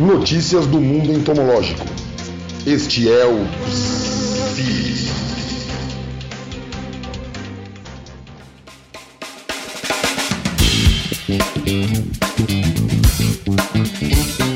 [0.00, 1.84] Notícias do mundo entomológico.
[2.66, 3.46] Este é o.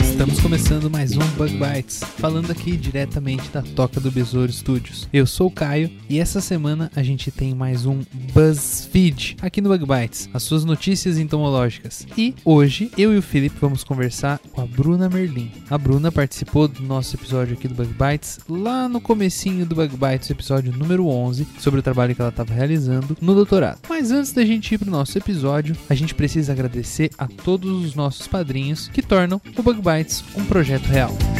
[0.00, 5.08] Estamos começando mais um Bug Bites, falando aqui diretamente da Toca do Besouro Studios.
[5.12, 8.00] Eu sou o Caio e essa semana a gente tem mais um
[8.32, 12.06] BuzzFeed aqui no Bug Bites, as suas notícias entomológicas.
[12.16, 15.52] E hoje eu e o Felipe vamos conversar com a Bruna Merlin.
[15.70, 19.96] A Bruna participou do nosso episódio aqui do Bug Bites lá no comecinho do Bug
[19.96, 23.80] Bites, episódio número 11, sobre o trabalho que ela estava realizando no doutorado.
[23.88, 27.84] Mas antes da gente ir para o nosso episódio, a gente precisa agradecer a todos
[27.84, 31.03] os nossos padrinhos que tornam o Bug Bites um projeto real.
[31.04, 31.34] Israel.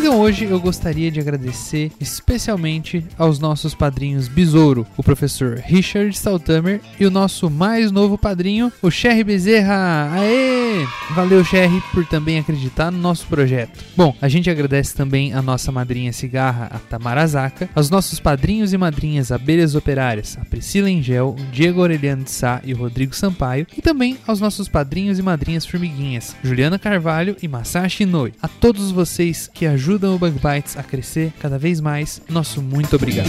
[0.00, 6.80] Então hoje eu gostaria de agradecer especialmente aos nossos padrinhos Besouro, o professor Richard Staltamer
[6.98, 10.10] e o nosso mais novo padrinho, o Sherry Bezerra.
[10.10, 10.86] Aê!
[11.10, 13.84] Valeu, Sherry, por também acreditar no nosso projeto.
[13.94, 18.72] Bom, a gente agradece também a nossa madrinha cigarra, a Tamara Zaka, aos nossos padrinhos
[18.72, 23.14] e madrinhas Abelhas Operárias, a Priscila Engel, o Diego Aureliano de Sá e o Rodrigo
[23.14, 28.32] Sampaio, e também aos nossos padrinhos e madrinhas formiguinhas, Juliana Carvalho e Masashi Noi.
[28.40, 32.96] A todos vocês que ajudam o Bug Bites a crescer cada vez mais, nosso muito
[32.96, 33.28] obrigado.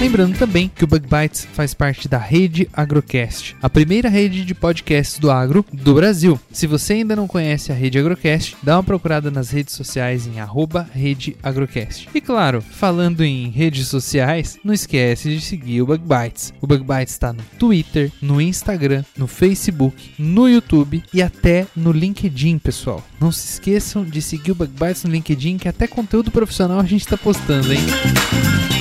[0.00, 4.54] Lembrando também que o Bug Bites faz parte da Rede Agrocast, a primeira rede de
[4.54, 6.38] podcasts do agro do Brasil.
[6.52, 10.38] Se você ainda não conhece a Rede Agrocast, dá uma procurada nas redes sociais em
[10.38, 12.08] arroba Rede Agrocast.
[12.14, 16.54] E claro, falando em redes sociais, não esquece de seguir o Bug Bites.
[16.60, 21.90] O Bug Bites está no Twitter, no Instagram, no Facebook, no YouTube e até no
[21.90, 23.04] LinkedIn, pessoal.
[23.20, 26.84] Não se esqueçam de seguir o Bug Bites no LinkedIn, que até conteúdo profissional a
[26.84, 27.80] gente está postando, hein?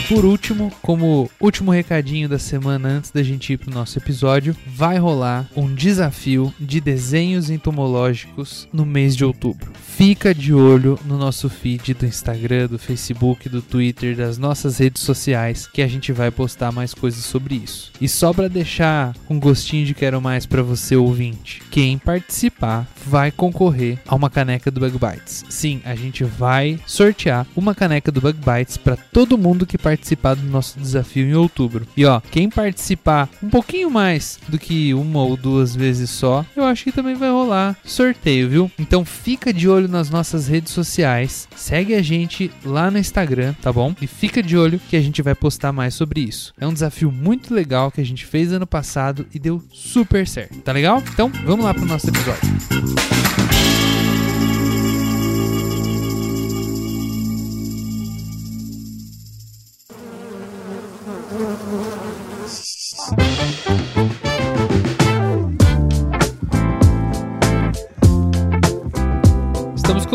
[0.07, 4.97] Por último, como último recadinho da semana antes da gente ir pro nosso episódio, vai
[4.97, 9.69] rolar um desafio de desenhos entomológicos no mês de outubro.
[9.97, 15.01] Fica de olho no nosso feed do Instagram, do Facebook, do Twitter, das nossas redes
[15.01, 17.91] sociais, que a gente vai postar mais coisas sobre isso.
[17.99, 23.31] E só para deixar um gostinho de quero mais para você ouvinte, quem participar vai
[23.31, 25.43] concorrer a uma caneca do Bug Bites.
[25.49, 30.35] Sim, a gente vai sortear uma caneca do Bug Bites para todo mundo que participar
[30.35, 31.87] do nosso desafio em outubro.
[31.97, 36.63] E ó, quem participar um pouquinho mais do que uma ou duas vezes só, eu
[36.65, 38.71] acho que também vai rolar sorteio, viu?
[38.77, 43.71] Então fica de olho nas nossas redes sociais, segue a gente lá no Instagram, tá
[43.71, 43.95] bom?
[44.01, 46.53] E fica de olho que a gente vai postar mais sobre isso.
[46.59, 50.59] É um desafio muito legal que a gente fez ano passado e deu super certo,
[50.59, 51.01] tá legal?
[51.13, 52.41] Então vamos lá pro nosso episódio.
[52.57, 53.86] Estamos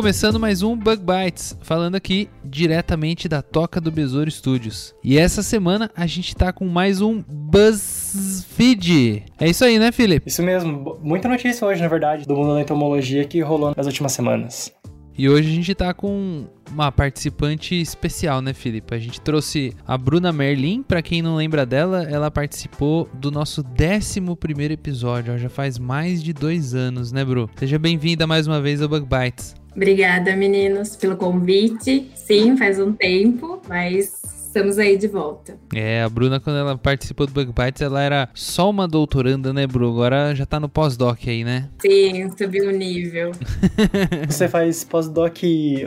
[0.03, 4.93] começando mais um Bug Bites, falando aqui diretamente da Toca do Besouro Studios.
[5.05, 9.23] E essa semana a gente tá com mais um BuzzFeed.
[9.39, 10.29] É isso aí, né, Felipe?
[10.29, 14.11] Isso mesmo, muita notícia hoje, na verdade, do mundo da entomologia que rolou nas últimas
[14.11, 14.73] semanas.
[15.17, 18.97] E hoje a gente tá com uma participante especial, né, Felipe?
[18.97, 20.83] A gente trouxe a Bruna Merlin.
[20.83, 25.33] Para quem não lembra dela, ela participou do nosso 11 episódio.
[25.33, 27.49] Ó, já faz mais de dois anos, né, Bru?
[27.55, 29.62] Seja bem-vinda mais uma vez ao Bug Bites.
[29.75, 32.11] Obrigada, meninos, pelo convite.
[32.15, 34.21] Sim, faz um tempo, mas
[34.53, 35.57] estamos aí de volta.
[35.75, 39.67] É, a Bruna, quando ela participou do Bug Bites, ela era só uma doutoranda, né,
[39.67, 39.89] Bru?
[39.89, 41.71] Agora já tá no pós-doc aí, né?
[41.81, 43.33] Sim, subiu o nível.
[44.29, 45.39] Você faz pós-doc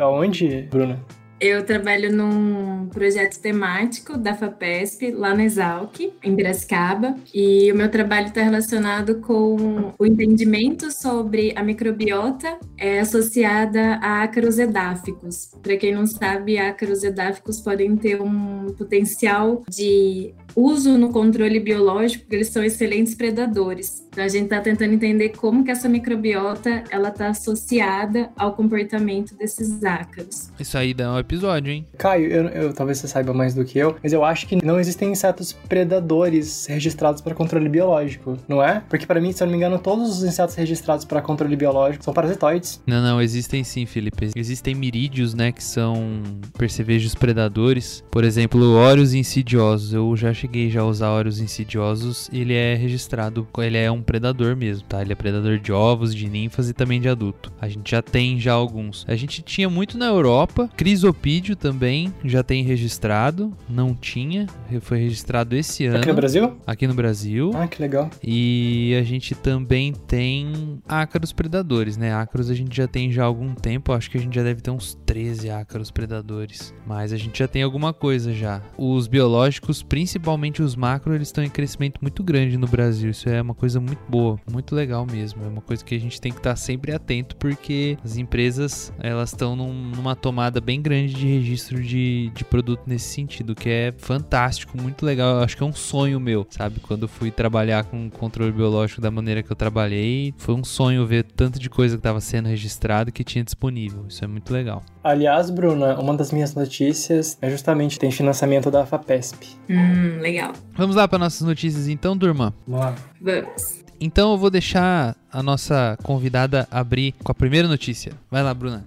[0.02, 1.00] aonde, Bruna?
[1.40, 7.90] Eu trabalho num projeto temático da FAPESP, lá na Exalc, em Piracicaba, e o meu
[7.92, 15.52] trabalho está relacionado com o entendimento sobre a microbiota é, associada a ácaros edáficos.
[15.62, 22.24] Para quem não sabe, ácaros edáficos podem ter um potencial de uso no controle biológico,
[22.24, 24.06] porque eles são excelentes predadores.
[24.12, 29.36] Então a gente está tentando entender como que essa microbiota ela está associada ao comportamento
[29.36, 30.50] desses ácaros.
[30.60, 31.86] Isso aí dá um episódio, hein?
[31.98, 34.80] Caio, eu, eu- talvez você saiba mais do que eu, mas eu acho que não
[34.80, 38.82] existem insetos predadores registrados para controle biológico, não é?
[38.90, 42.04] Porque para mim, se eu não me engano, todos os insetos registrados para controle biológico
[42.04, 42.82] são parasitoides.
[42.88, 44.30] Não, não, existem sim, Felipe.
[44.36, 46.22] Existem mirídeos, né, que são
[46.58, 48.04] percevejos predadores.
[48.12, 49.94] Por exemplo, óreos insidiosos.
[49.94, 54.02] Eu já cheguei cheguei já a usar óleos insidiosos, ele é registrado, ele é um
[54.02, 55.02] predador mesmo, tá?
[55.02, 57.52] Ele é predador de ovos, de ninfas e também de adulto.
[57.60, 59.06] A gente já tem já alguns.
[59.08, 64.46] A gente tinha muito na Europa, crisopídeo também já tem registrado, não tinha,
[64.82, 65.98] foi registrado esse ano.
[65.98, 66.58] Aqui no Brasil?
[66.68, 67.52] Aqui no Brasil.
[67.56, 68.10] Ah, que legal.
[68.24, 72.14] E a gente também tem ácaros predadores, né?
[72.14, 74.62] Ácaros a gente já tem já há algum tempo, acho que a gente já deve
[74.62, 78.62] ter uns 13 ácaros predadores, mas a gente já tem alguma coisa já.
[78.78, 83.12] Os biológicos, principalmente os macro, eles estão em crescimento muito grande no Brasil.
[83.12, 85.44] Isso é uma coisa muito boa, muito legal mesmo.
[85.44, 89.32] É uma coisa que a gente tem que estar sempre atento porque as empresas elas
[89.32, 93.94] estão num, numa tomada bem grande de registro de, de produto nesse sentido, que é
[93.98, 95.38] fantástico, muito legal.
[95.38, 96.80] Eu acho que é um sonho meu, sabe?
[96.80, 101.24] Quando fui trabalhar com controle biológico da maneira que eu trabalhei, foi um sonho ver
[101.24, 104.06] tanto de coisa que estava sendo registrado que tinha disponível.
[104.08, 104.84] Isso é muito legal.
[105.06, 109.56] Aliás, Bruna, uma das minhas notícias é justamente tem financiamento da FAPESP.
[109.70, 110.52] Hum, legal.
[110.74, 112.52] Vamos lá para nossas notícias então, turma.
[112.68, 112.96] Vamos lá.
[113.22, 113.84] Vamos.
[114.02, 118.14] Então eu vou deixar a nossa convidada abrir com a primeira notícia.
[118.32, 118.84] Vai lá, Bruna.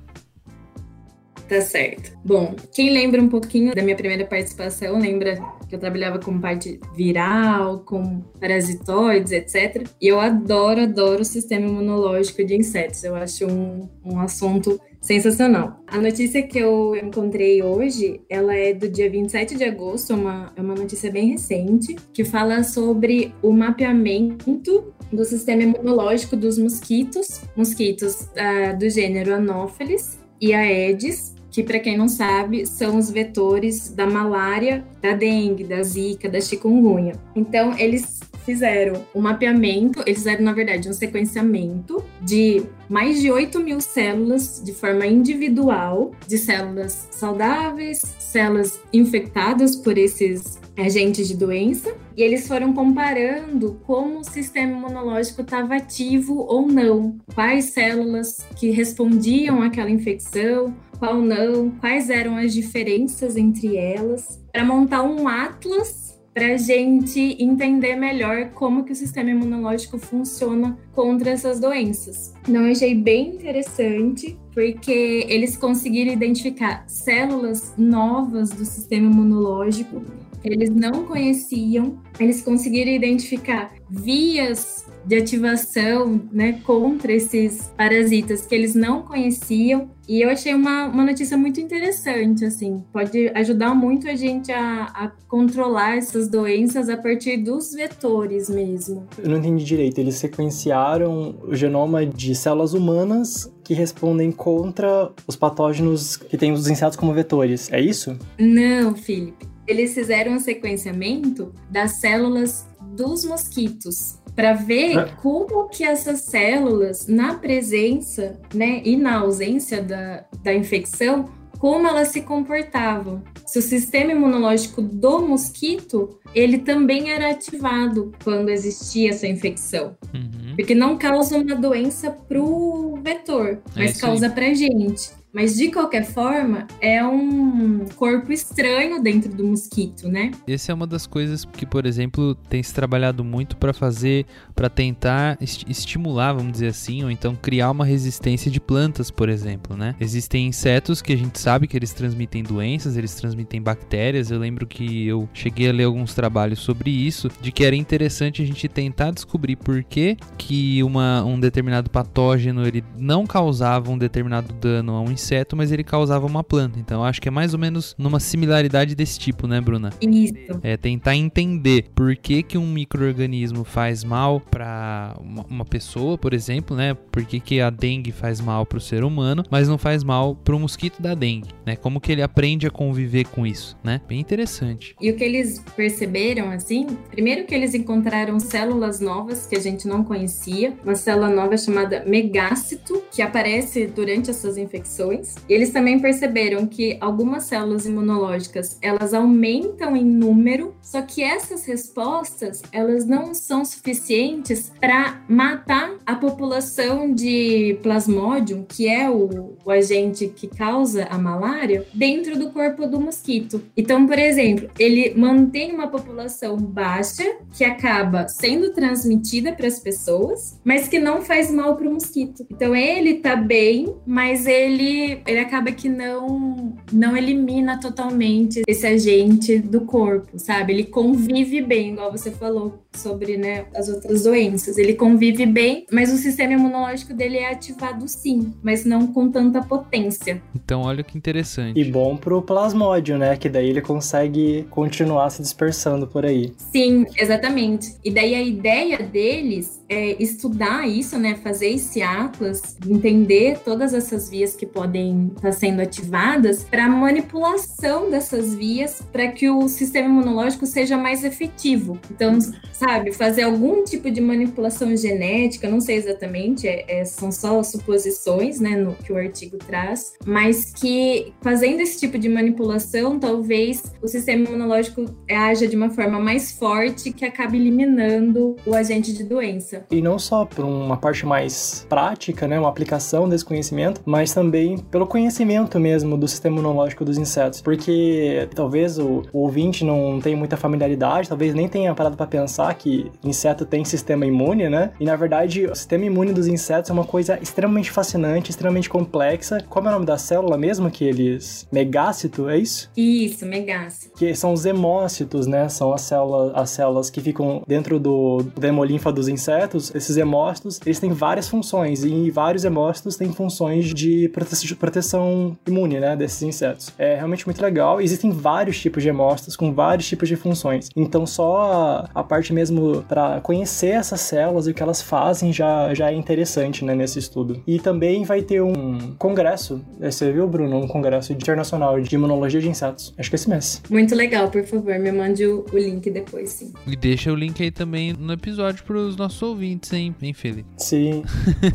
[1.48, 2.18] Tá certo.
[2.24, 5.38] Bom, quem lembra um pouquinho da minha primeira participação, lembra
[5.68, 9.88] que eu trabalhava com parte viral, com parasitoides, etc.
[10.00, 13.04] E eu adoro, adoro o sistema imunológico de insetos.
[13.04, 15.82] Eu acho um, um assunto sensacional.
[15.86, 20.52] A notícia que eu encontrei hoje, ela é do dia 27 de agosto, é uma,
[20.56, 27.42] é uma notícia bem recente, que fala sobre o mapeamento do sistema imunológico dos mosquitos,
[27.56, 33.88] mosquitos uh, do gênero Anopheles e Aedes, que para quem não sabe, são os vetores
[33.88, 37.14] da malária, da dengue, da zika, da chikungunya.
[37.34, 43.58] Então, eles fizeram um mapeamento, eles fizeram, na verdade, um sequenciamento de mais de 8
[43.58, 51.94] mil células de forma individual, de células saudáveis, células infectadas por esses agentes de doença,
[52.16, 58.70] e eles foram comparando como o sistema imunológico estava ativo ou não, quais células que
[58.70, 66.08] respondiam àquela infecção, qual não, quais eram as diferenças entre elas, para montar um atlas
[66.38, 72.32] para a gente entender melhor como que o sistema imunológico funciona contra essas doenças.
[72.48, 80.00] Então, eu achei bem interessante, porque eles conseguiram identificar células novas do sistema imunológico
[80.48, 88.74] eles não conheciam, eles conseguiram identificar vias de ativação né, contra esses parasitas que eles
[88.74, 89.90] não conheciam.
[90.06, 94.84] E eu achei uma, uma notícia muito interessante, assim, pode ajudar muito a gente a,
[94.84, 99.06] a controlar essas doenças a partir dos vetores mesmo.
[99.18, 105.36] Eu não entendi direito, eles sequenciaram o genoma de células humanas que respondem contra os
[105.36, 108.16] patógenos que têm os insetos como vetores, é isso?
[108.38, 109.57] Não, Felipe.
[109.68, 115.04] Eles fizeram um sequenciamento das células dos mosquitos para ver é.
[115.20, 121.28] como que essas células, na presença né, e na ausência da, da infecção,
[121.58, 123.22] como elas se comportavam.
[123.44, 129.96] Se o sistema imunológico do mosquito, ele também era ativado quando existia essa infecção.
[130.14, 130.54] Uhum.
[130.54, 135.17] Porque não causa uma doença para o vetor, é mas é causa para gente.
[135.32, 140.30] Mas de qualquer forma, é um corpo estranho dentro do mosquito, né?
[140.46, 144.68] Essa é uma das coisas que, por exemplo, tem se trabalhado muito para fazer, para
[144.68, 149.76] tentar est estimular, vamos dizer assim, ou então criar uma resistência de plantas, por exemplo,
[149.76, 149.94] né?
[150.00, 154.30] Existem insetos que a gente sabe que eles transmitem doenças, eles transmitem bactérias.
[154.30, 158.42] Eu lembro que eu cheguei a ler alguns trabalhos sobre isso, de que era interessante
[158.42, 163.98] a gente tentar descobrir por que, que uma, um determinado patógeno ele não causava um
[163.98, 166.78] determinado dano a um inseto, mas ele causava uma planta.
[166.78, 169.90] Então acho que é mais ou menos numa similaridade desse tipo, né, Bruna?
[170.00, 170.34] Isso.
[170.62, 176.32] É tentar entender por que, que um microorganismo faz mal para uma, uma, pessoa, por
[176.32, 176.94] exemplo, né?
[176.94, 180.34] Por que, que a dengue faz mal para o ser humano, mas não faz mal
[180.36, 181.76] para o mosquito da dengue, né?
[181.76, 184.00] Como que ele aprende a conviver com isso, né?
[184.08, 184.94] Bem interessante.
[185.00, 189.88] E o que eles perceberam, assim, primeiro que eles encontraram células novas que a gente
[189.88, 195.07] não conhecia, uma célula nova chamada megácito, que aparece durante essas infecções
[195.48, 202.62] eles também perceberam que algumas células imunológicas, elas aumentam em número, só que essas respostas,
[202.72, 210.28] elas não são suficientes para matar a população de Plasmodium, que é o, o agente
[210.28, 213.62] que causa a malária, dentro do corpo do mosquito.
[213.76, 217.24] Então, por exemplo, ele mantém uma população baixa
[217.56, 222.46] que acaba sendo transmitida para as pessoas, mas que não faz mal para o mosquito.
[222.50, 228.86] Então, ele tá bem, mas ele ele, ele acaba que não, não elimina totalmente esse
[228.86, 230.72] agente do corpo, sabe?
[230.72, 234.76] Ele convive bem, igual você falou sobre né, as outras doenças.
[234.76, 239.62] Ele convive bem, mas o sistema imunológico dele é ativado sim, mas não com tanta
[239.62, 240.42] potência.
[240.54, 241.78] Então, olha que interessante.
[241.78, 243.36] E bom pro plasmódio, né?
[243.36, 246.52] Que daí ele consegue continuar se dispersando por aí.
[246.72, 247.94] Sim, exatamente.
[248.04, 251.36] E daí a ideia deles é estudar isso, né?
[251.36, 258.54] Fazer esse atlas, entender todas essas vias que podem estar sendo ativadas para manipulação dessas
[258.54, 261.98] vias para que o sistema imunológico seja mais efetivo.
[262.10, 262.38] Então,
[262.72, 268.60] sabe, fazer algum tipo de manipulação genética, não sei exatamente, é, é, são só suposições,
[268.60, 274.08] né, no que o artigo traz, mas que fazendo esse tipo de manipulação, talvez o
[274.08, 279.84] sistema imunológico haja de uma forma mais forte que acabe eliminando o agente de doença.
[279.90, 284.77] E não só por uma parte mais prática, né, uma aplicação desse conhecimento, mas também
[284.90, 290.36] pelo conhecimento mesmo do sistema imunológico dos insetos, porque talvez o, o ouvinte não tenha
[290.36, 294.92] muita familiaridade, talvez nem tenha parado para pensar que inseto tem sistema imune, né?
[295.00, 299.62] E na verdade, o sistema imune dos insetos é uma coisa extremamente fascinante, extremamente complexa.
[299.68, 302.90] Como é o nome da célula mesmo que eles megácito, é isso?
[302.96, 304.16] Isso, megácito.
[304.16, 305.68] Que são os hemócitos, né?
[305.68, 309.94] São as células, as células que ficam dentro do, do hemolinfa dos insetos.
[309.94, 314.28] Esses hemócitos, eles têm várias funções e vários hemócitos têm funções de
[314.74, 316.92] prote proteção imune, né, desses insetos.
[316.98, 318.00] É realmente muito legal.
[318.00, 320.88] Existem vários tipos de hemócitos com vários tipos de funções.
[320.96, 325.94] Então só a parte mesmo para conhecer essas células e o que elas fazem já,
[325.94, 327.62] já é interessante, né, nesse estudo.
[327.66, 330.78] E também vai ter um congresso, você viu, Bruno?
[330.78, 333.14] Um congresso internacional de imunologia de insetos.
[333.18, 333.82] Acho que é esse mês.
[333.88, 336.72] Muito legal, por favor, me mande o, o link depois, sim.
[336.86, 340.68] E deixa o link aí também no episódio para os nossos ouvintes, hein, hein Felipe?
[340.78, 341.22] Sim.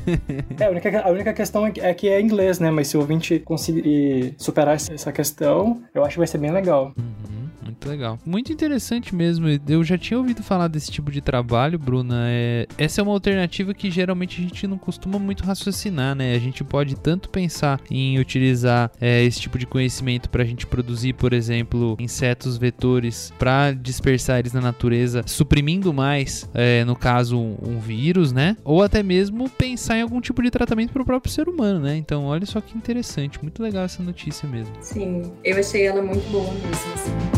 [0.60, 2.72] é, a única, a única questão é que, é que é inglês, né?
[2.72, 6.94] Mas se o ouvinte conseguir superar essa questão, eu acho que vai ser bem legal.
[6.98, 7.43] Uhum.
[7.64, 8.20] Muito legal.
[8.26, 9.48] Muito interessante mesmo.
[9.68, 12.26] Eu já tinha ouvido falar desse tipo de trabalho, Bruna.
[12.28, 12.68] É...
[12.78, 16.36] Essa é uma alternativa que geralmente a gente não costuma muito raciocinar, né?
[16.36, 20.68] A gente pode tanto pensar em utilizar é, esse tipo de conhecimento para a gente
[20.68, 27.38] produzir, por exemplo, insetos vetores para dispersar eles na natureza, suprimindo mais, é, no caso,
[27.40, 28.56] um, vírus, né?
[28.64, 31.98] Ou até mesmo pensar em algum tipo de tratamento para o próprio ser humano, né?
[31.98, 33.42] Então, olha só que interessante.
[33.42, 34.74] Muito legal essa notícia mesmo.
[34.80, 36.94] Sim, eu achei ela muito boa mesmo.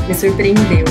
[0.09, 0.85] Assim surpreendeu.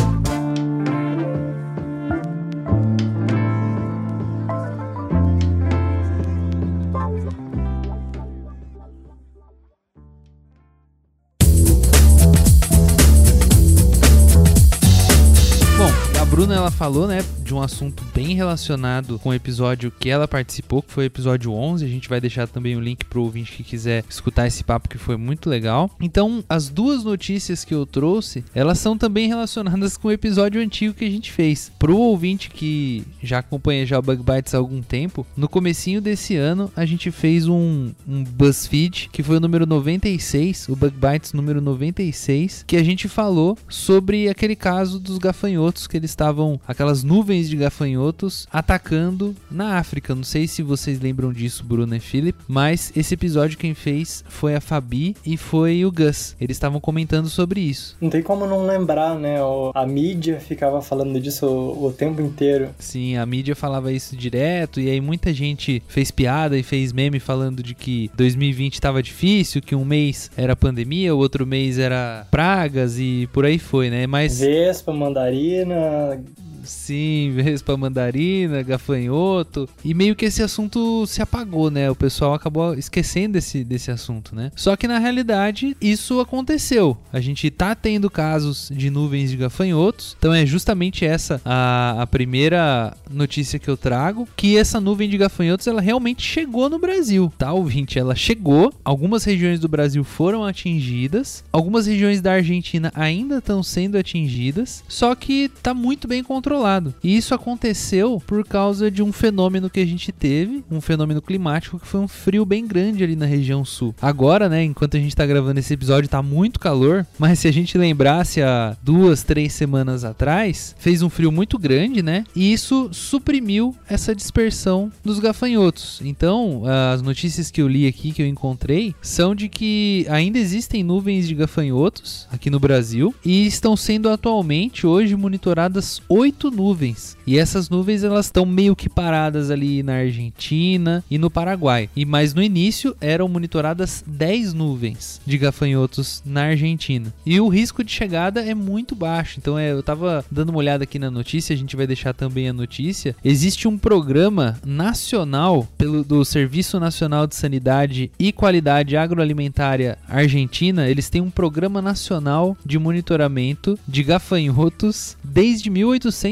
[16.65, 20.91] Ela falou, né, de um assunto bem relacionado com o episódio que ela participou, que
[20.91, 21.85] foi o episódio 11.
[21.85, 24.97] A gente vai deixar também o link pro ouvinte que quiser escutar esse papo que
[24.97, 25.91] foi muito legal.
[26.01, 30.95] Então, as duas notícias que eu trouxe, elas são também relacionadas com o episódio antigo
[30.95, 31.71] que a gente fez.
[31.79, 36.35] Pro ouvinte que já acompanha já o Bug Bites há algum tempo, no comecinho desse
[36.35, 41.35] ano a gente fez um, um BuzzFeed, que foi o número 96, o Bug Bites
[41.35, 47.03] número 96, que a gente falou sobre aquele caso dos gafanhotos que eles estavam aquelas
[47.03, 50.15] nuvens de gafanhotos atacando na África.
[50.15, 54.55] Não sei se vocês lembram disso, Bruno e Philip, mas esse episódio quem fez foi
[54.55, 56.37] a Fabi e foi o Gus.
[56.41, 57.97] Eles estavam comentando sobre isso.
[58.01, 59.37] Não tem como não lembrar, né?
[59.75, 62.71] A mídia ficava falando disso o, o tempo inteiro.
[62.79, 67.21] Sim, a mídia falava isso direto e aí muita gente fez piada e fez meme
[67.21, 72.27] falando de que 2020 estava difícil, que um mês era pandemia, o outro mês era
[72.31, 74.07] pragas e por aí foi, né?
[74.07, 76.23] Mas Vespa, mandarina,
[76.65, 79.69] Sim, vespa mandarina, gafanhoto.
[79.85, 81.91] E meio que esse assunto se apagou, né?
[81.91, 84.51] O pessoal acabou esquecendo desse, desse assunto, né?
[84.57, 86.97] Só que na realidade isso aconteceu.
[87.13, 90.17] A gente tá tendo casos de nuvens de gafanhotos.
[90.19, 94.27] Então é justamente essa a, a primeira notícia que eu trago.
[94.37, 97.99] Que essa nuvem de gafanhotos ela realmente chegou no Brasil, tá, ouvinte?
[97.99, 98.73] Ela chegou.
[98.85, 101.45] Algumas regiões do Brasil foram atingidas.
[101.53, 104.83] Algumas regiões da Argentina ainda estão sendo atingidas.
[104.89, 106.95] Só que tá muito bem controlado controlado.
[107.03, 111.79] E isso aconteceu por causa de um fenômeno que a gente teve, um fenômeno climático
[111.79, 113.95] que foi um frio bem grande ali na região sul.
[114.01, 117.53] Agora, né, enquanto a gente tá gravando esse episódio, tá muito calor, mas se a
[117.53, 122.25] gente lembrasse há duas, três semanas atrás, fez um frio muito grande, né?
[122.37, 126.01] E isso suprimiu essa dispersão dos gafanhotos.
[126.05, 130.83] Então, as notícias que eu li aqui, que eu encontrei, são de que ainda existem
[130.83, 137.17] nuvens de gafanhotos aqui no Brasil e estão sendo atualmente hoje monitoradas oito nuvens.
[137.27, 141.89] E essas nuvens elas estão meio que paradas ali na Argentina e no Paraguai.
[141.95, 147.13] E mas no início eram monitoradas 10 nuvens de gafanhotos na Argentina.
[147.25, 149.39] E o risco de chegada é muito baixo.
[149.39, 152.49] Então é, eu tava dando uma olhada aqui na notícia, a gente vai deixar também
[152.49, 153.17] a notícia.
[153.25, 160.89] Existe um programa nacional pelo do Serviço Nacional de Sanidade e Qualidade Agroalimentária Argentina.
[160.89, 165.71] Eles têm um programa nacional de monitoramento de gafanhotos desde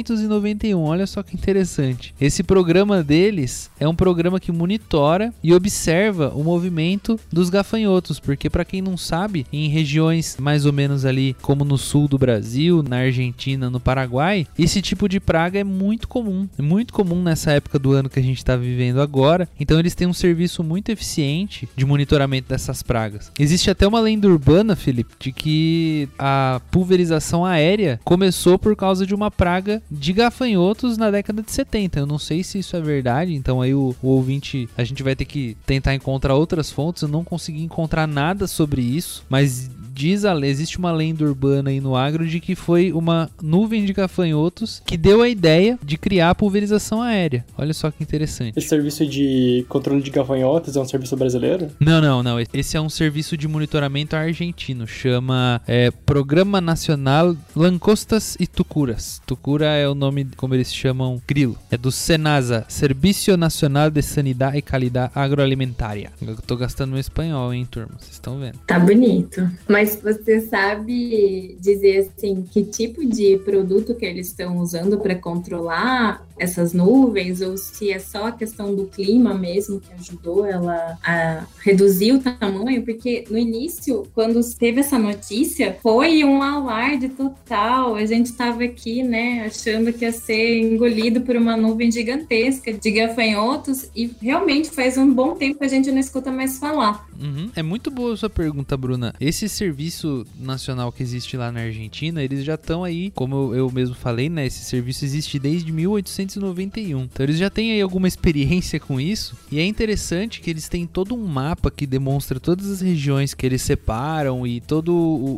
[0.02, 0.82] 1891.
[0.82, 2.14] Olha só que interessante.
[2.21, 8.50] Esse programa deles é um programa que monitora e observa o movimento dos gafanhotos, porque
[8.50, 12.82] para quem não sabe, em regiões mais ou menos ali como no sul do Brasil,
[12.82, 16.49] na Argentina, no Paraguai, esse tipo de praga é muito comum.
[16.59, 19.49] É muito comum nessa época do ano que a gente está vivendo agora.
[19.59, 23.30] Então eles têm um serviço muito eficiente de monitoramento dessas pragas.
[23.38, 29.14] Existe até uma lenda urbana, Felipe, de que a pulverização aérea começou por causa de
[29.14, 32.00] uma praga de gafanhotos na década de 70.
[32.00, 35.14] Eu não sei se isso é verdade, então aí o, o ouvinte, a gente vai
[35.14, 37.02] ter que tentar encontrar outras fontes.
[37.02, 41.80] Eu não consegui encontrar nada sobre isso, mas diz a existe uma lenda urbana aí
[41.80, 46.30] no agro de que foi uma nuvem de gafanhotos que deu a ideia de criar
[46.30, 47.44] a pulverização aérea.
[47.56, 48.58] Olha só que interessante.
[48.58, 51.68] Esse serviço de controle de gafanhotos é um serviço brasileiro?
[51.78, 52.38] Não, não, não.
[52.52, 54.87] Esse é um serviço de monitoramento argentino.
[54.87, 59.20] Chama é, Programa Nacional Lancostas e Tucuras.
[59.26, 61.58] Tucura é o nome, como eles chamam, grilo.
[61.70, 66.11] É do Senasa, Serviço Nacional de Sanidade e Qualidade Agroalimentária.
[66.20, 67.92] Eu tô gastando meu espanhol, hein, turma?
[67.99, 68.58] Vocês estão vendo.
[68.66, 69.49] Tá bonito.
[69.82, 76.24] Mas você sabe dizer assim que tipo de produto que eles estão usando para controlar
[76.38, 81.46] essas nuvens ou se é só a questão do clima mesmo que ajudou ela a
[81.64, 82.84] reduzir o tamanho?
[82.84, 87.96] Porque no início, quando teve essa notícia, foi um alarde total.
[87.96, 92.90] A gente estava aqui, né, achando que ia ser engolido por uma nuvem gigantesca de
[92.92, 97.04] gafanhotos e realmente faz um bom tempo que a gente não escuta mais falar.
[97.23, 97.50] Uhum.
[97.55, 99.14] É muito boa a sua pergunta, Bruna.
[99.21, 103.71] Esse serviço nacional que existe lá na Argentina, eles já estão aí, como eu, eu
[103.71, 104.47] mesmo falei, né?
[104.47, 107.02] Esse serviço existe desde 1891.
[107.02, 109.37] Então eles já têm aí alguma experiência com isso.
[109.50, 113.47] E é interessante que eles têm todo um mapa que demonstra todas as regiões que
[113.47, 114.91] eles separam e toda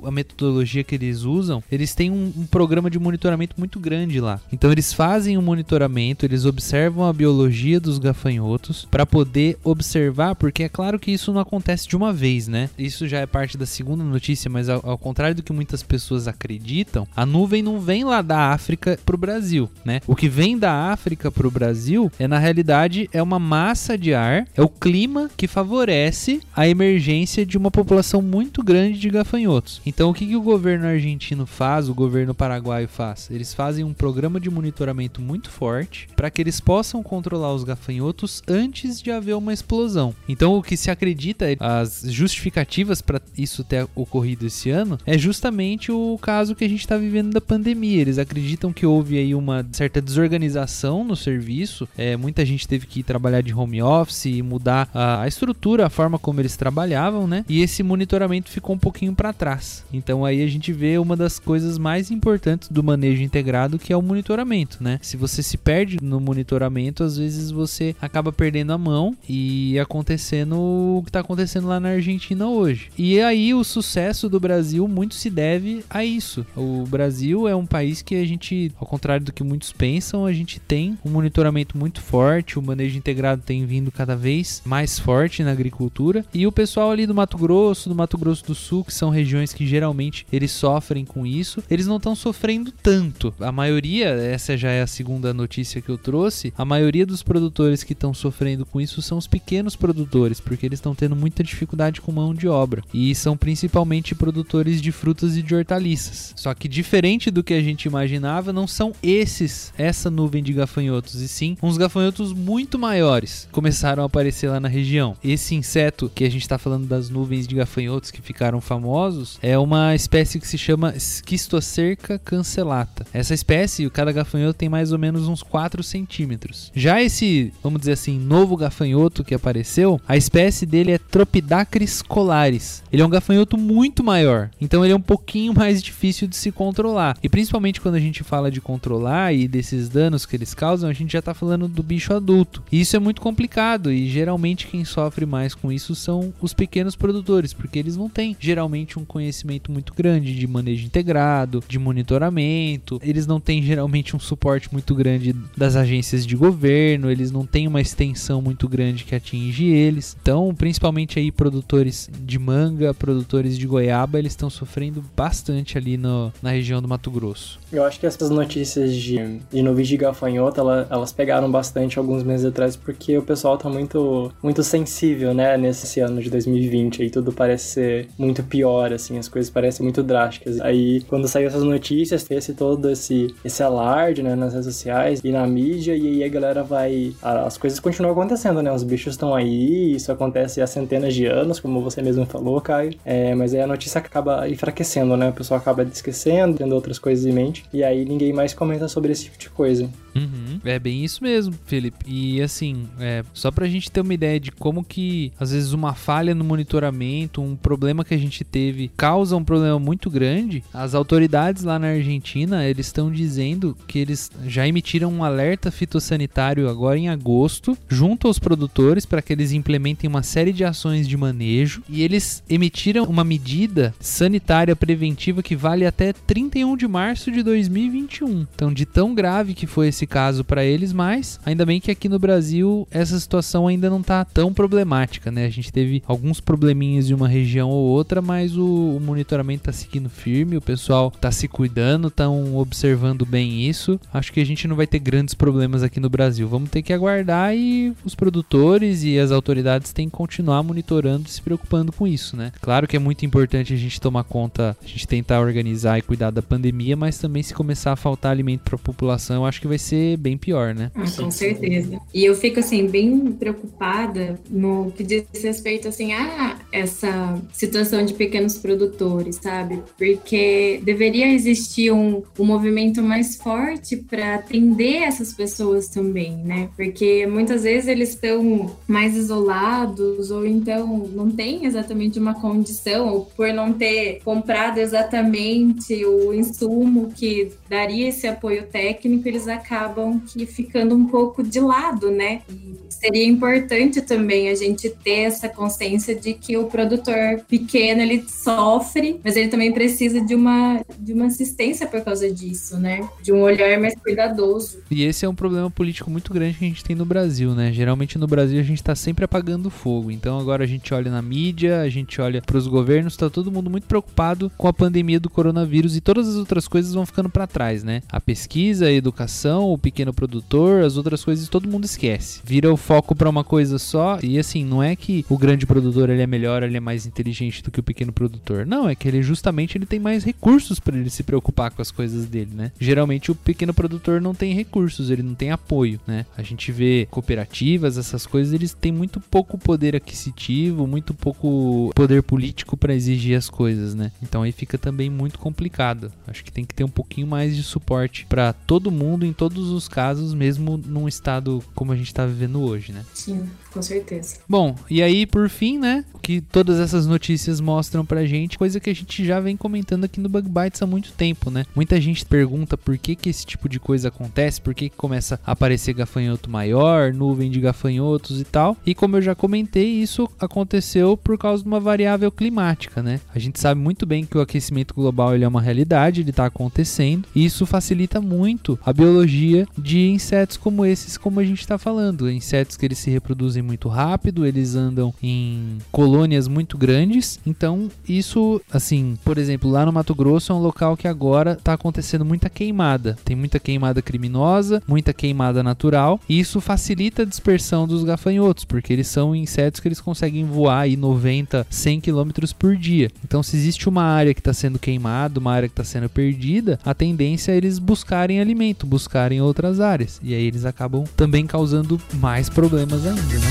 [0.04, 1.62] a metodologia que eles usam.
[1.70, 4.40] Eles têm um, um programa de monitoramento muito grande lá.
[4.50, 10.62] Então eles fazem um monitoramento, eles observam a biologia dos gafanhotos para poder observar, porque
[10.62, 12.70] é claro que isso não acontece acontece de uma vez, né?
[12.78, 16.28] Isso já é parte da segunda notícia, mas ao, ao contrário do que muitas pessoas
[16.28, 20.00] acreditam, a nuvem não vem lá da África pro Brasil, né?
[20.06, 24.46] O que vem da África pro Brasil é na realidade é uma massa de ar,
[24.56, 29.82] é o clima que favorece a emergência de uma população muito grande de gafanhotos.
[29.84, 33.28] Então o que, que o governo argentino faz, o governo paraguaio faz?
[33.30, 38.42] Eles fazem um programa de monitoramento muito forte para que eles possam controlar os gafanhotos
[38.46, 40.14] antes de haver uma explosão.
[40.28, 45.16] Então o que se acredita é as justificativas para isso ter ocorrido esse ano é
[45.16, 48.00] justamente o caso que a gente está vivendo da pandemia.
[48.00, 53.02] Eles acreditam que houve aí uma certa desorganização no serviço, é, muita gente teve que
[53.02, 57.44] trabalhar de home office e mudar a, a estrutura, a forma como eles trabalhavam, né?
[57.48, 59.84] E esse monitoramento ficou um pouquinho para trás.
[59.92, 63.96] Então aí a gente vê uma das coisas mais importantes do manejo integrado, que é
[63.96, 64.98] o monitoramento, né?
[65.02, 70.56] Se você se perde no monitoramento, às vezes você acaba perdendo a mão e acontecendo
[70.58, 72.90] o que está acontecendo acontecendo lá na Argentina hoje.
[72.98, 76.44] E aí o sucesso do Brasil muito se deve a isso.
[76.56, 80.32] O Brasil é um país que a gente, ao contrário do que muitos pensam, a
[80.32, 85.42] gente tem um monitoramento muito forte, o manejo integrado tem vindo cada vez mais forte
[85.42, 86.24] na agricultura.
[86.32, 89.52] E o pessoal ali do Mato Grosso, do Mato Grosso do Sul, que são regiões
[89.52, 93.34] que geralmente eles sofrem com isso, eles não estão sofrendo tanto.
[93.38, 97.82] A maioria, essa já é a segunda notícia que eu trouxe, a maioria dos produtores
[97.82, 102.00] que estão sofrendo com isso são os pequenos produtores, porque eles estão tendo muita dificuldade
[102.00, 106.32] com mão de obra e são principalmente produtores de frutas e de hortaliças.
[106.36, 111.16] Só que diferente do que a gente imaginava, não são esses, essa nuvem de gafanhotos,
[111.16, 115.16] e sim uns gafanhotos muito maiores começaram a aparecer lá na região.
[115.24, 119.58] Esse inseto que a gente está falando das nuvens de gafanhotos que ficaram famosos é
[119.58, 123.06] uma espécie que se chama Schistocerca cancellata.
[123.12, 126.70] Essa espécie, cada gafanhoto tem mais ou menos uns 4 centímetros.
[126.74, 132.82] Já esse, vamos dizer assim, novo gafanhoto que apareceu, a espécie dele é Tropidacris colaris.
[132.92, 134.50] Ele é um gafanhoto muito maior.
[134.60, 137.16] Então ele é um pouquinho mais difícil de se controlar.
[137.22, 140.92] E principalmente quando a gente fala de controlar e desses danos que eles causam, a
[140.92, 142.62] gente já tá falando do bicho adulto.
[142.70, 146.94] E isso é muito complicado e geralmente quem sofre mais com isso são os pequenos
[146.94, 153.00] produtores, porque eles não têm geralmente um conhecimento muito grande de manejo integrado, de monitoramento,
[153.02, 157.66] eles não têm geralmente um suporte muito grande das agências de governo, eles não têm
[157.66, 160.16] uma extensão muito grande que atinge eles.
[160.20, 166.32] Então, principalmente aí produtores de manga, produtores de goiaba, eles estão sofrendo bastante ali no,
[166.42, 167.58] na região do Mato Grosso.
[167.72, 172.46] Eu acho que essas notícias de, de de gafanhoto, ela, elas pegaram bastante alguns meses
[172.46, 177.32] atrás, porque o pessoal tá muito, muito sensível, né, nesse ano de 2020, aí tudo
[177.32, 180.60] parece ser muito pior, assim, as coisas parecem muito drásticas.
[180.60, 185.30] Aí, quando saiu essas notícias, fez todo esse, esse alarde, né, nas redes sociais e
[185.30, 187.12] na mídia, e aí a galera vai...
[187.22, 191.60] As coisas continuam acontecendo, né, os bichos estão aí, isso acontece há centenas de anos,
[191.60, 195.58] como você mesmo falou, Caio, é, mas aí a notícia acaba enfraquecendo, né, o pessoal
[195.58, 199.38] acaba esquecendo, tendo outras coisas em mente, e aí ninguém mais comenta sobre esse tipo
[199.38, 199.90] de coisa.
[200.14, 202.04] Uhum, é bem isso mesmo, Felipe.
[202.06, 205.94] E assim, é, só pra gente ter uma ideia de como que, às vezes, uma
[205.94, 210.94] falha no monitoramento, um problema que a gente teve, causa um problema muito grande, as
[210.94, 216.98] autoridades lá na Argentina, eles estão dizendo que eles já emitiram um alerta fitossanitário agora
[216.98, 221.82] em agosto, junto aos produtores, para que eles implementem uma série de ações de manejo.
[221.88, 228.46] E eles emitiram uma medida sanitária preventiva que vale até 31 de março de 2021.
[228.54, 231.90] Então, de tão grave que foi esse esse caso para eles, mas ainda bem que
[231.90, 235.46] aqui no Brasil essa situação ainda não tá tão problemática, né?
[235.46, 239.72] A gente teve alguns probleminhas de uma região ou outra, mas o, o monitoramento tá
[239.72, 243.98] seguindo firme, o pessoal tá se cuidando, estão observando bem isso.
[244.12, 246.46] Acho que a gente não vai ter grandes problemas aqui no Brasil.
[246.46, 251.30] Vamos ter que aguardar e os produtores e as autoridades têm que continuar monitorando e
[251.30, 252.52] se preocupando com isso, né?
[252.60, 256.30] Claro que é muito importante a gente tomar conta, a gente tentar organizar e cuidar
[256.30, 259.78] da pandemia, mas também se começar a faltar alimento para a população, acho que vai
[259.78, 260.90] ser ser bem pior, né?
[260.94, 262.00] Ah, com certeza.
[262.12, 268.14] E eu fico assim bem preocupada no que diz respeito assim a essa situação de
[268.14, 269.80] pequenos produtores, sabe?
[269.96, 276.68] Porque deveria existir um, um movimento mais forte para atender essas pessoas também, né?
[276.76, 283.24] Porque muitas vezes eles estão mais isolados ou então não tem exatamente uma condição ou
[283.36, 290.20] por não ter comprado exatamente o insumo que daria esse apoio técnico, eles acabam acabam
[290.20, 292.42] que ficando um pouco de lado, né?
[292.48, 298.24] E seria importante também a gente ter essa consciência de que o produtor pequeno ele
[298.28, 303.08] sofre, mas ele também precisa de uma de uma assistência por causa disso, né?
[303.22, 304.78] De um olhar mais cuidadoso.
[304.90, 307.72] E esse é um problema político muito grande que a gente tem no Brasil, né?
[307.72, 310.10] Geralmente no Brasil a gente tá sempre apagando fogo.
[310.10, 313.52] Então agora a gente olha na mídia, a gente olha para os governos, tá todo
[313.52, 317.28] mundo muito preocupado com a pandemia do coronavírus e todas as outras coisas vão ficando
[317.28, 318.02] para trás, né?
[318.08, 322.40] A pesquisa, a educação, o pequeno produtor, as outras coisas todo mundo esquece.
[322.44, 326.10] Vira o foco para uma coisa só e assim, não é que o grande produtor
[326.10, 328.66] ele é melhor, ele é mais inteligente do que o pequeno produtor.
[328.66, 331.90] Não, é que ele justamente ele tem mais recursos para ele se preocupar com as
[331.90, 332.72] coisas dele, né?
[332.78, 336.26] Geralmente o pequeno produtor não tem recursos, ele não tem apoio, né?
[336.36, 342.22] A gente vê cooperativas, essas coisas, eles têm muito pouco poder aquisitivo, muito pouco poder
[342.22, 344.12] político para exigir as coisas, né?
[344.22, 346.12] Então aí fica também muito complicado.
[346.26, 349.70] Acho que tem que ter um pouquinho mais de suporte para todo mundo em todos
[349.70, 353.04] os casos, mesmo num estado como a gente está vivendo hoje, né?
[353.12, 354.38] Sim, com certeza.
[354.48, 358.90] Bom, e aí por fim, né, que todas essas notícias mostram pra gente, coisa que
[358.90, 361.66] a gente já vem comentando aqui no Bug Bites há muito tempo, né?
[361.74, 365.38] Muita gente pergunta por que que esse tipo de coisa acontece, por que que começa
[365.44, 368.76] a aparecer gafanhoto maior, nuvem de gafanhotos e tal.
[368.86, 373.20] E como eu já comentei, isso aconteceu por causa de uma variável climática, né?
[373.34, 376.46] A gente sabe muito bem que o aquecimento global ele é uma realidade, ele tá
[376.46, 381.76] acontecendo, e isso facilita muito a biologia de insetos como esses, como a gente está
[381.76, 382.30] falando.
[382.30, 387.40] Insetos que eles se reproduzem muito rápido, eles andam em colônias muito grandes.
[387.44, 391.72] Então, isso, assim, por exemplo, lá no Mato Grosso é um local que agora está
[391.72, 393.16] acontecendo muita queimada.
[393.24, 396.20] Tem muita queimada criminosa, muita queimada natural.
[396.28, 400.80] E isso facilita a dispersão dos gafanhotos, porque eles são insetos que eles conseguem voar
[400.80, 403.10] aí 90, 100 km por dia.
[403.24, 406.78] Então, se existe uma área que está sendo queimada, uma área que está sendo perdida,
[406.84, 410.20] a tendência é eles buscarem alimento, buscarem outras áreas.
[410.22, 413.48] E aí eles acabam também causando mais problemas ainda, né?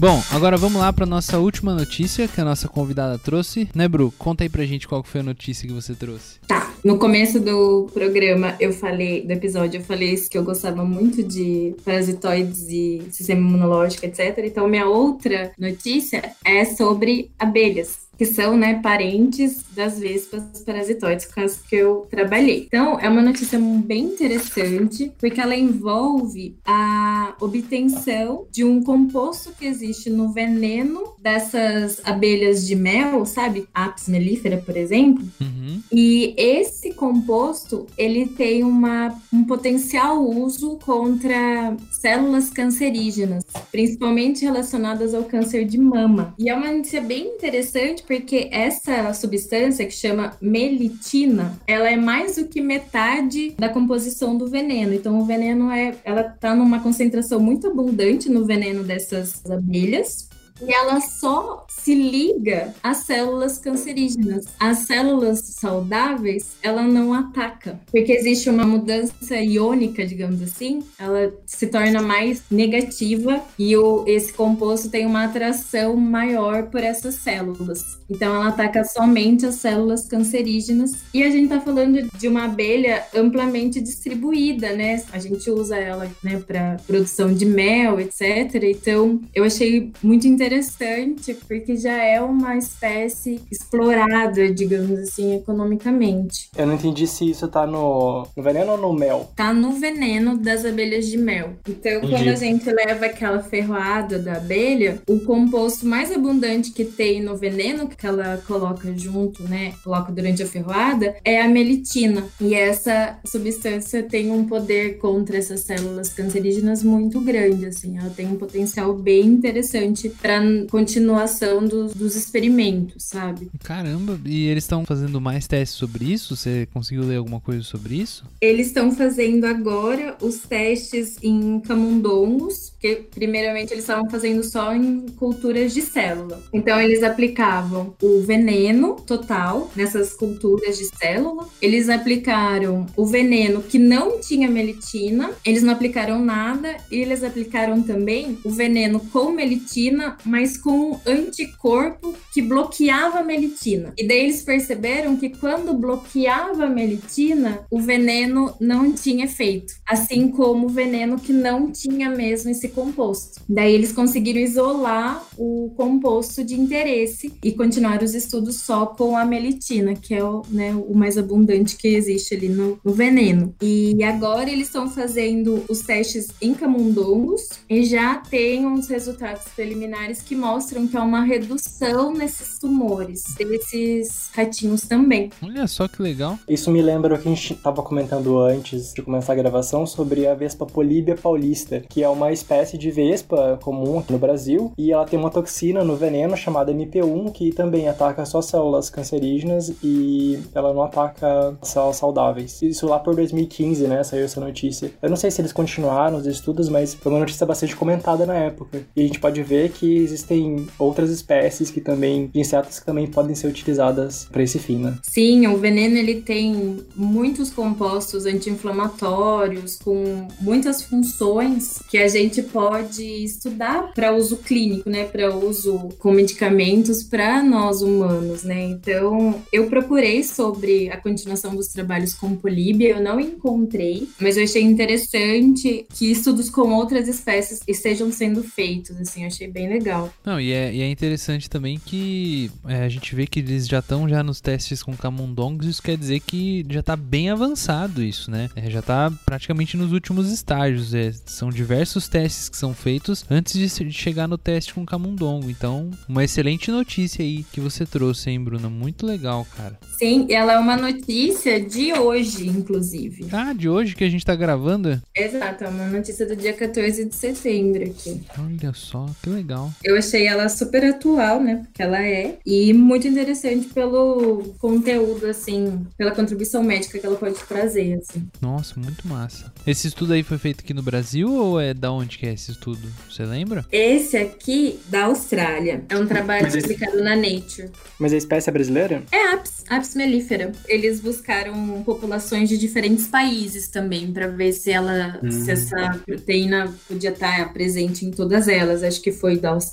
[0.00, 3.68] Bom, agora vamos lá para nossa última notícia que a nossa convidada trouxe.
[3.74, 4.12] Né, Bru?
[4.16, 6.38] Conta aí pra gente qual foi a notícia que você trouxe.
[6.46, 6.72] Tá.
[6.84, 11.74] No começo do programa, eu falei, do episódio, eu falei que eu gostava muito de
[11.84, 14.38] parasitoides e sistema imunológico, etc.
[14.44, 21.40] Então, minha outra notícia é sobre abelhas que são né, parentes das vespas parasitoides com
[21.40, 22.64] as que eu trabalhei.
[22.66, 29.64] Então, é uma notícia bem interessante, porque ela envolve a obtenção de um composto que
[29.64, 33.68] existe no veneno dessas abelhas de mel, sabe?
[33.72, 35.24] Apis mellifera, por exemplo.
[35.40, 35.80] Uhum.
[35.92, 45.22] E esse composto, ele tem uma, um potencial uso contra células cancerígenas, principalmente relacionadas ao
[45.22, 46.34] câncer de mama.
[46.36, 52.36] E é uma notícia bem interessante porque essa substância que chama melitina, ela é mais
[52.36, 54.94] do que metade da composição do veneno.
[54.94, 60.26] Então o veneno é, ela tá numa concentração muito abundante no veneno dessas abelhas,
[60.60, 64.46] e ela só se liga às células cancerígenas.
[64.58, 71.66] As células saudáveis, ela não ataca, porque existe uma mudança iônica, digamos assim, ela se
[71.68, 77.98] torna mais negativa e o, esse composto tem uma atração maior por essas células.
[78.10, 83.04] Então ela ataca somente as células cancerígenas e a gente tá falando de uma abelha
[83.14, 85.02] amplamente distribuída, né?
[85.12, 88.54] A gente usa ela, né, para produção de mel, etc.
[88.64, 96.48] Então eu achei muito interessante interessante porque já é uma espécie explorada, digamos assim, economicamente.
[96.56, 99.30] Eu não entendi se isso tá no, no veneno ou no mel.
[99.36, 101.52] Tá no veneno das abelhas de mel.
[101.68, 102.12] Então, Entendi.
[102.12, 107.36] quando a gente leva aquela ferroada da abelha, o composto mais abundante que tem no
[107.36, 112.24] veneno que ela coloca junto, né, coloca durante a ferroada, é a melitina.
[112.40, 118.26] E essa substância tem um poder contra essas células cancerígenas muito grande, assim, ela tem
[118.26, 120.37] um potencial bem interessante para
[120.70, 123.50] continuação dos, dos experimentos, sabe?
[123.62, 126.36] Caramba, e eles estão fazendo mais testes sobre isso?
[126.36, 128.24] Você conseguiu ler alguma coisa sobre isso?
[128.40, 135.06] Eles estão fazendo agora os testes em camundongos, que primeiramente eles estavam fazendo só em
[135.16, 136.42] culturas de célula.
[136.52, 141.48] Então eles aplicavam o veneno total nessas culturas de célula.
[141.60, 147.82] Eles aplicaram o veneno que não tinha melitina, eles não aplicaram nada e eles aplicaram
[147.82, 153.92] também o veneno com melitina, mas com um anticorpo que bloqueava a melitina.
[153.96, 160.28] E daí eles perceberam que quando bloqueava a melitina, o veneno não tinha efeito, assim
[160.28, 163.40] como o veneno que não tinha mesmo esse composto.
[163.48, 169.24] Daí eles conseguiram isolar o composto de interesse e continuar os estudos só com a
[169.24, 173.54] melitina, que é o, né, o mais abundante que existe ali no, no veneno.
[173.62, 180.17] E agora eles estão fazendo os testes em camundongos e já tem uns resultados preliminares
[180.22, 185.30] que mostram que há uma redução nesses tumores, desses ratinhos também.
[185.42, 186.38] Olha só que legal.
[186.48, 190.26] Isso me lembra o que a gente estava comentando antes de começar a gravação sobre
[190.26, 194.92] a Vespa Políbia paulista, que é uma espécie de vespa comum aqui no Brasil e
[194.92, 200.38] ela tem uma toxina no veneno chamada MP1 que também ataca só células cancerígenas e
[200.54, 202.60] ela não ataca células saudáveis.
[202.62, 204.92] Isso lá por 2015, né, saiu essa notícia.
[205.02, 208.34] Eu não sei se eles continuaram os estudos, mas foi uma notícia bastante comentada na
[208.34, 208.82] época.
[208.94, 213.06] E a gente pode ver que existem outras espécies que também, de insetos que também
[213.06, 214.98] podem ser utilizadas para esse fim, né?
[215.02, 223.04] Sim, o veneno ele tem muitos compostos anti-inflamatórios com muitas funções que a gente pode
[223.04, 228.64] estudar para uso clínico, né, para uso com medicamentos para nós humanos, né?
[228.64, 234.44] Então, eu procurei sobre a continuação dos trabalhos com políbia, eu não encontrei, mas eu
[234.44, 239.87] achei interessante que estudos com outras espécies estejam sendo feitos, assim, eu achei bem legal.
[240.24, 243.78] Não, e é, e é interessante também que é, a gente vê que eles já
[243.78, 248.30] estão já nos testes com camundongos, isso quer dizer que já tá bem avançado isso,
[248.30, 248.50] né?
[248.54, 250.94] É, já tá praticamente nos últimos estágios.
[250.94, 255.50] é, são diversos testes que são feitos antes de de chegar no teste com camundongo.
[255.50, 258.68] Então, uma excelente notícia aí que você trouxe, hein, Bruna?
[258.68, 259.78] Muito legal, cara.
[259.98, 263.26] Sim, ela é uma notícia de hoje, inclusive.
[263.32, 265.00] Ah, de hoje que a gente tá gravando?
[265.14, 268.20] Exato, é uma notícia do dia 14 de setembro aqui.
[268.38, 269.72] Olha só, que legal.
[269.84, 271.62] Eu achei ela super atual, né?
[271.64, 272.38] Porque ela é.
[272.44, 278.28] E muito interessante pelo conteúdo, assim, pela contribuição médica que ela pode trazer, assim.
[278.40, 279.52] Nossa, muito massa.
[279.66, 282.50] Esse estudo aí foi feito aqui no Brasil ou é da onde que é esse
[282.50, 282.88] estudo?
[283.08, 283.64] Você lembra?
[283.70, 287.70] Esse aqui, da Austrália, é um trabalho Mas esse- publicado na Nature.
[287.98, 289.02] Mas a espécie é brasileira?
[289.12, 290.52] É Apis, Apis mellifera.
[290.66, 295.30] Eles buscaram populações de diferentes países também, pra ver se ela, Hum.
[295.30, 298.82] se essa proteína podia estar presente em todas elas.
[298.82, 299.67] Acho que foi da Austrália,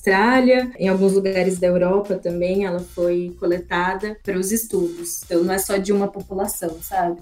[0.78, 5.24] em alguns lugares da Europa também ela foi coletada para os estudos.
[5.24, 7.22] Então não é só de uma população, sabe?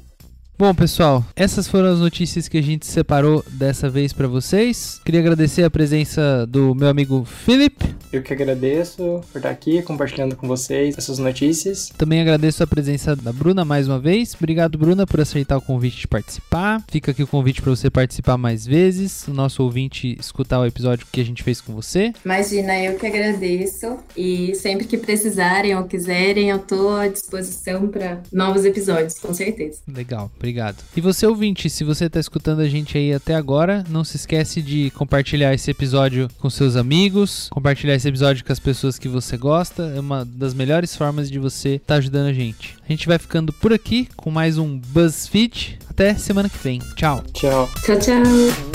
[0.55, 5.01] Bom, pessoal, essas foram as notícias que a gente separou dessa vez para vocês.
[5.03, 7.93] Queria agradecer a presença do meu amigo Philip.
[8.13, 11.89] Eu que agradeço por estar aqui compartilhando com vocês essas notícias.
[11.97, 14.35] Também agradeço a presença da Bruna mais uma vez.
[14.35, 16.83] Obrigado, Bruna, por aceitar o convite de participar.
[16.87, 21.07] Fica aqui o convite para você participar mais vezes, o nosso ouvinte escutar o episódio
[21.11, 22.13] que a gente fez com você.
[22.23, 23.97] Imagina, eu que agradeço.
[24.15, 29.79] E sempre que precisarem ou quiserem, eu tô à disposição para novos episódios, com certeza.
[29.87, 30.83] Legal, obrigado.
[30.95, 34.61] E você, ouvinte, se você está escutando a gente aí até agora, não se esquece
[34.61, 39.37] de compartilhar esse episódio com seus amigos, compartilhar esse episódio com as pessoas que você
[39.37, 39.93] gosta.
[39.95, 42.75] É uma das melhores formas de você estar tá ajudando a gente.
[42.87, 45.79] A gente vai ficando por aqui com mais um BuzzFeed.
[45.89, 46.79] Até semana que vem.
[46.95, 47.23] Tchau.
[47.33, 47.69] Tchau.
[47.85, 48.72] Tchau, tchau.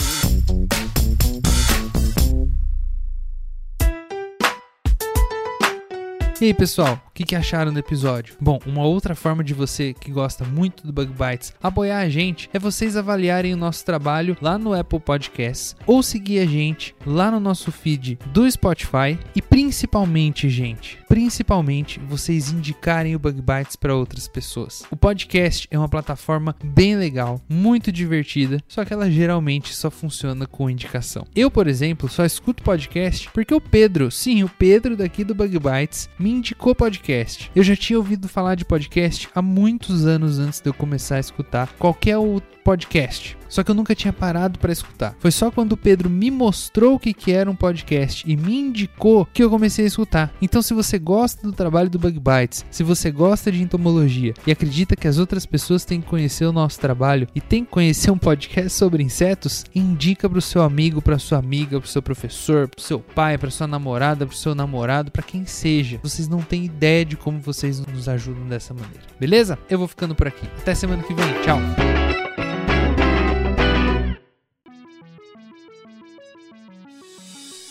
[6.41, 8.37] E aí, pessoal, o que, que, acharam do episódio?
[8.41, 12.49] Bom, uma outra forma de você que gosta muito do Bug Bites apoiar a gente
[12.53, 17.29] é vocês avaliarem o nosso trabalho lá no Apple Podcasts ou seguir a gente lá
[17.29, 23.97] no nosso feed do Spotify e principalmente, gente, principalmente vocês indicarem o Bug Bites para
[23.97, 24.85] outras pessoas.
[24.91, 30.47] O podcast é uma plataforma bem legal, muito divertida, só que ela geralmente só funciona
[30.47, 31.27] com indicação.
[31.35, 35.59] Eu, por exemplo, só escuto podcast porque o Pedro, sim, o Pedro daqui do Bug
[35.59, 37.51] Bites, me indicou podcast.
[37.57, 41.21] Eu já tinha ouvido falar de podcast há muitos anos antes de eu começar a
[41.21, 43.39] escutar qualquer outro podcast.
[43.49, 45.17] Só que eu nunca tinha parado para escutar.
[45.19, 48.59] Foi só quando o Pedro me mostrou o que, que era um podcast e me
[48.59, 50.35] indicou que eu comecei a escutar.
[50.43, 54.53] Então, se você gosta do trabalho do Bug Bites, se você gosta de entomologia e
[54.53, 58.11] acredita que as outras pessoas têm que conhecer o nosso trabalho e têm que conhecer
[58.11, 62.03] um podcast sobre insetos, indica para o seu amigo, para sua amiga, para o seu
[62.03, 66.01] professor, para o seu pai, para sua namorada, para o seu namorado, para quem seja.
[66.03, 69.03] Vocês não têm ideia de como vocês nos ajudam dessa maneira.
[69.19, 69.59] Beleza?
[69.69, 70.47] Eu vou ficando por aqui.
[70.59, 71.27] Até semana que vem.
[71.43, 72.08] Tchau.